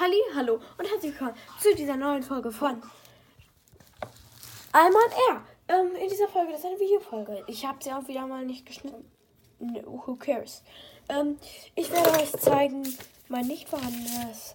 [0.00, 2.80] Halli, hallo und herzlich willkommen zu dieser neuen Folge von
[4.70, 5.42] Alman R.
[5.66, 7.42] Ähm, in dieser Folge, das ist eine Videofolge.
[7.48, 9.10] Ich habe sie auch wieder mal nicht geschnitten.
[9.58, 10.62] No, who cares?
[11.08, 11.36] Ähm,
[11.74, 12.84] ich werde euch zeigen,
[13.26, 14.54] mein nicht vorhandenes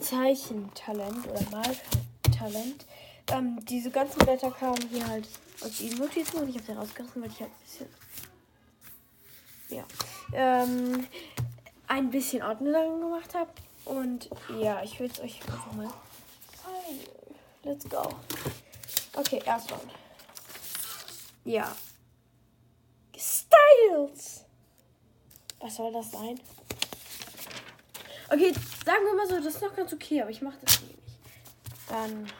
[0.00, 2.86] Zeichentalent oder Maltalent.
[3.32, 5.28] Ähm, diese ganzen Blätter kamen hier halt
[5.62, 7.88] aus den Notizen und ich habe sie rausgerissen, weil ich halt ein bisschen
[9.68, 9.84] ja,
[10.32, 11.06] ähm,
[11.88, 13.50] ein bisschen Ordnung gemacht habe.
[13.86, 14.28] Und
[14.60, 15.88] ja, ich will es euch einfach mal.
[17.62, 18.02] Let's go.
[19.14, 19.80] Okay, erstmal.
[21.44, 21.74] Ja.
[23.16, 24.44] Styles.
[25.60, 26.38] Was soll das sein?
[28.28, 28.52] Okay,
[28.84, 30.98] sagen wir mal so, das ist noch ganz okay, aber ich mache das nicht.
[31.88, 32.30] Dann.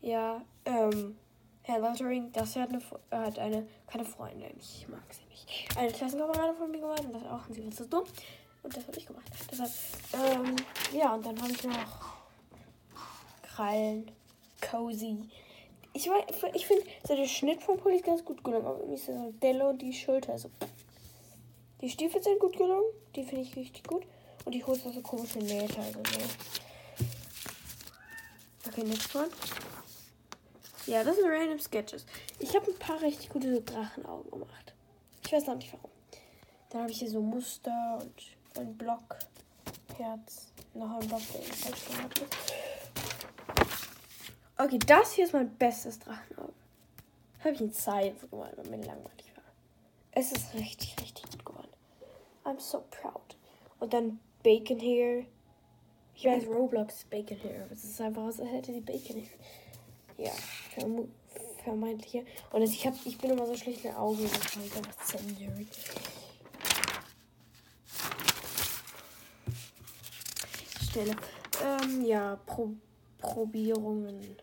[0.00, 1.16] Ja, ähm.
[1.64, 4.50] Herr Lottering, das hat eine, hat eine, keine Freundin.
[4.58, 5.76] Ich mag sie nicht.
[5.76, 7.46] Eine Klassenkamerade von mir und das auch.
[7.46, 8.04] Und sie war so dumm.
[8.62, 9.30] Und das habe ich gemacht.
[9.50, 9.70] Deshalb,
[10.12, 10.56] ähm,
[10.92, 12.22] ja, und dann habe ich noch
[13.42, 14.10] Krallen,
[14.60, 15.18] Cozy.
[15.94, 16.08] Ich,
[16.54, 18.66] ich finde, so der Schnitt vom Pulli ist ganz gut gelungen.
[18.66, 20.50] Aber irgendwie ist so Delle und die Schulter so.
[21.80, 22.84] Die Stiefel sind gut gelungen.
[23.14, 24.04] Die finde ich richtig gut.
[24.44, 25.80] Und die Hose so komische Nähte.
[25.80, 26.20] Also so.
[28.68, 29.28] Okay, next one.
[30.86, 32.06] Ja, das sind random Sketches.
[32.38, 34.74] Ich habe ein paar richtig gute Drachenaugen gemacht.
[35.24, 35.90] Ich weiß noch nicht warum.
[36.70, 38.14] Dann habe ich hier so Muster und
[38.58, 39.18] ein Block,
[39.96, 42.52] Herz, noch ein Block, der falsch gemacht ist.
[44.58, 46.52] Okay, das hier ist mein bestes Drachenauge.
[47.40, 49.44] Habe ich in Zeit gemacht, weil mir langweilig war.
[50.12, 51.68] Es ist richtig, richtig gut geworden.
[52.44, 53.36] I'm so proud.
[53.80, 55.24] Und dann Bacon Hair.
[56.14, 60.26] Ich weiß, Roblox Bacon Hair, es ist einfach, als hätte die Bacon Hair.
[60.26, 60.32] Ja,
[61.64, 62.24] vermeintliche.
[62.52, 65.68] Und ich, hab, ich bin immer so schlecht in Augen, das ich einfach zensieren.
[70.92, 71.16] Stelle.
[71.64, 72.74] Ähm, ja, Pro
[73.16, 74.36] Probierungen.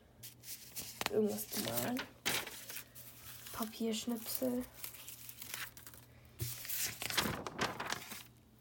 [1.12, 2.02] Irgendwas zu malen.
[3.54, 4.64] Papierschnipsel.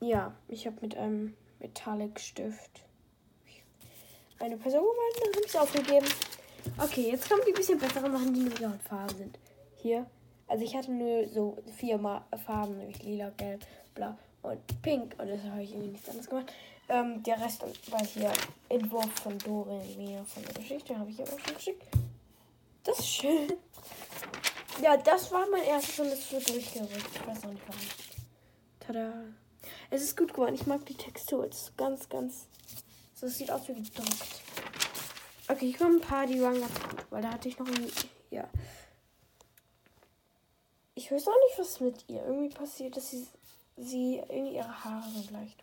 [0.01, 2.85] Ja, ich habe mit einem Metallic Stift
[4.39, 6.07] eine Person gemalt und dann habe ich es aufgegeben.
[6.77, 9.39] Okay, jetzt kommen die bisschen besseren Sachen, die nur in Farben sind.
[9.77, 10.07] Hier.
[10.47, 11.99] Also ich hatte nur so vier
[12.45, 15.15] Farben, nämlich lila, gelb, blau und pink.
[15.19, 16.53] Und deshalb habe ich irgendwie nichts anderes gemacht.
[16.89, 18.33] Ähm, der Rest war hier
[18.69, 20.99] Entwurf von Dorin mir von der Geschichte.
[20.99, 21.83] Habe ich aber schon geschickt.
[22.85, 23.53] Das ist schön.
[24.83, 27.11] Ja, das war mein erstes und es wird durchgerückt.
[27.15, 27.81] Ich weiß auch nicht warum.
[28.81, 29.13] Tada.
[29.91, 30.55] Es ist gut geworden.
[30.55, 31.47] Ich mag die Textur.
[31.47, 32.47] Es ist ganz, ganz.
[33.15, 34.43] So, es sieht aus wie gedruckt.
[35.49, 37.91] Okay, ich komme ein paar, die waren ganz gut, weil da hatte ich noch ein.
[38.31, 38.49] Ja.
[40.95, 43.27] Ich weiß auch nicht, was mit ihr irgendwie passiert, dass sie,
[43.79, 45.63] sie irgendwie ihre Haare so leicht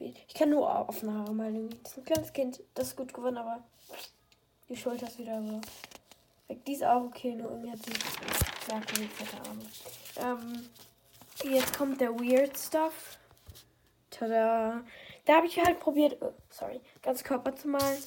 [0.00, 1.68] ich kann nur offene Haare malen.
[1.82, 3.62] Das ist ein kleines Kind, das ist gut geworden, aber
[4.68, 5.60] die Schulter ist wieder so.
[6.66, 10.40] Die ist auch okay, nur irgendwie hat sie merkwürdig fette Arme.
[10.42, 10.68] Ähm,
[11.52, 13.18] jetzt kommt der Weird Stuff.
[14.10, 14.82] Tada.
[15.26, 18.02] Da habe ich halt probiert, oh, sorry, ganz Körper zu malen.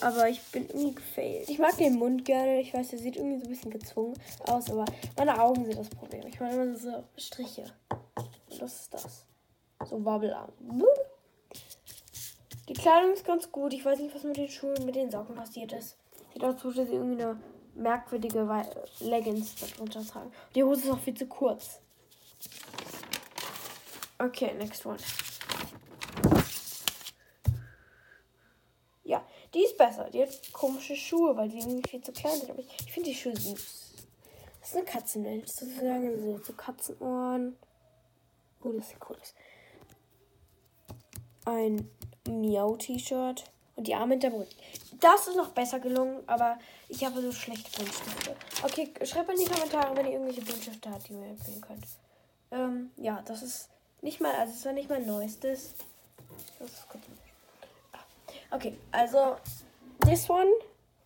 [0.00, 1.48] Aber ich bin irgendwie gefailt.
[1.48, 2.60] Ich mag den Mund gerne.
[2.60, 4.14] Ich weiß, der sieht irgendwie so ein bisschen gezwungen
[4.46, 4.84] aus, aber
[5.16, 6.24] meine Augen sind das Problem.
[6.26, 7.64] Ich meine immer so Striche.
[8.62, 9.26] Das ist das.
[9.86, 10.52] So Wobbelarm.
[12.68, 13.72] Die Kleidung ist ganz gut.
[13.72, 15.96] Ich weiß nicht, was mit den Schuhen, mit den Socken passiert ist.
[16.32, 17.40] Sieht aus, würde sie irgendwie eine
[17.74, 18.48] merkwürdige
[19.00, 20.30] Leggings darunter tragen.
[20.54, 21.80] Die Hose ist auch viel zu kurz.
[24.20, 24.98] Okay, next one.
[29.02, 30.08] Ja, die ist besser.
[30.10, 32.50] Die hat komische Schuhe, weil die irgendwie viel zu klein sind.
[32.50, 33.94] Aber ich, finde die Schuhe süß.
[34.60, 36.22] Das ist eine Katzenwelt, sozusagen.
[36.22, 37.56] So, so Katzenohren.
[38.62, 39.34] Oh, das sieht cool aus.
[41.44, 41.90] Ein
[42.28, 43.44] Miau-T-Shirt
[43.76, 44.56] und die Arme hinter Brust.
[45.00, 46.58] Das ist noch besser gelungen, aber
[46.88, 48.36] ich habe so schlechte Buntstifte.
[48.62, 51.84] Okay, schreibt in die Kommentare, wenn ihr irgendwelche Buntstifte habt, die ihr mir empfehlen könnt.
[52.52, 53.68] Ähm, ja, das ist
[54.02, 55.74] nicht mal, also es war nicht mein neuestes.
[57.92, 57.98] Ah,
[58.54, 59.36] okay, also
[60.04, 60.50] this one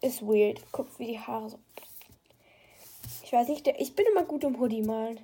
[0.02, 0.60] is weird.
[0.72, 1.58] Guckt, wie die Haare so.
[3.22, 5.18] Ich weiß nicht, ich bin immer gut im Hoodie malen.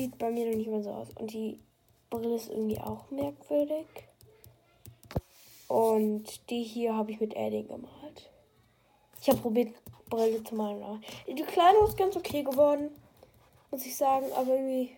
[0.00, 1.08] Sieht bei mir noch nicht mal so aus.
[1.16, 1.58] Und die
[2.08, 3.84] Brille ist irgendwie auch merkwürdig.
[5.68, 8.30] Und die hier habe ich mit Edding gemalt.
[9.20, 9.74] Ich habe probiert,
[10.08, 11.04] Brille zu malen.
[11.28, 12.88] Die Kleidung ist ganz okay geworden,
[13.70, 14.24] muss ich sagen.
[14.32, 14.96] Aber irgendwie,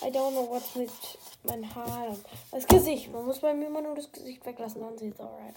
[0.00, 0.88] I don't know what's mit
[1.42, 2.16] meinen Haaren.
[2.50, 3.12] Das Gesicht.
[3.12, 5.56] Man muss bei mir immer nur das Gesicht weglassen, dann es alright.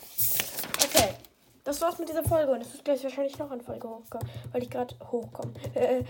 [1.72, 4.62] Das war's mit dieser Folge und es wird gleich wahrscheinlich noch eine Folge hochkommen, weil
[4.62, 5.54] ich gerade hochkomme.
[5.74, 6.04] Äh,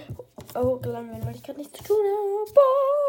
[0.57, 2.51] hochgeladen bin, weil ich gerade nichts zu tun habe.
[2.51, 3.00] Bye.